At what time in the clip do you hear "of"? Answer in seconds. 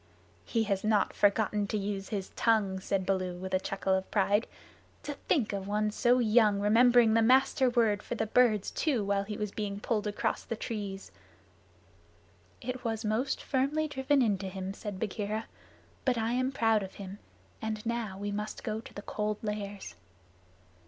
3.93-4.09, 5.53-5.67, 16.81-16.95